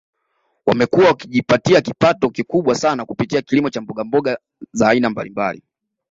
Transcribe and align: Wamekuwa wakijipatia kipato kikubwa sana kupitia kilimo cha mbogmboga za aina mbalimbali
Wamekuwa 0.65 1.07
wakijipatia 1.07 1.81
kipato 1.81 2.29
kikubwa 2.29 2.75
sana 2.75 3.05
kupitia 3.05 3.41
kilimo 3.41 3.69
cha 3.69 3.81
mbogmboga 3.81 4.37
za 4.71 4.89
aina 4.89 5.09
mbalimbali 5.09 5.63